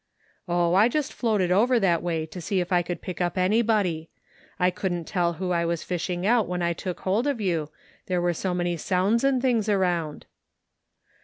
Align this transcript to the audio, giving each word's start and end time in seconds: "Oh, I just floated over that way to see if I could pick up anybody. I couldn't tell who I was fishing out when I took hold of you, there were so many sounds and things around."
"Oh, 0.47 0.73
I 0.73 0.87
just 0.89 1.13
floated 1.13 1.51
over 1.51 1.79
that 1.79 2.01
way 2.01 2.25
to 2.25 2.41
see 2.41 2.59
if 2.59 2.71
I 2.71 2.81
could 2.81 3.03
pick 3.03 3.21
up 3.21 3.37
anybody. 3.37 4.09
I 4.59 4.71
couldn't 4.71 5.05
tell 5.05 5.33
who 5.33 5.51
I 5.51 5.63
was 5.63 5.83
fishing 5.83 6.25
out 6.25 6.47
when 6.47 6.63
I 6.63 6.73
took 6.73 7.01
hold 7.01 7.27
of 7.27 7.39
you, 7.39 7.69
there 8.07 8.19
were 8.19 8.33
so 8.33 8.55
many 8.55 8.77
sounds 8.77 9.23
and 9.23 9.39
things 9.39 9.69
around." 9.69 10.25